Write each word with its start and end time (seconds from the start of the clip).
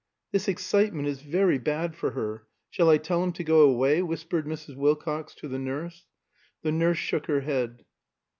"This 0.31 0.47
excitement 0.47 1.07
is 1.07 1.21
very 1.21 1.59
bad 1.59 1.93
for 1.95 2.09
her. 2.13 2.47
Shall 2.71 2.89
I 2.89 2.97
tell 2.97 3.23
him 3.23 3.31
to 3.33 3.43
go 3.43 3.61
away?" 3.69 4.01
whispered 4.01 4.47
Mrs. 4.47 4.75
Wilcox 4.75 5.35
to 5.35 5.47
the 5.47 5.59
nurse. 5.59 6.07
The 6.63 6.71
nurse 6.71 6.97
shook 6.97 7.27
her 7.27 7.41
head. 7.41 7.85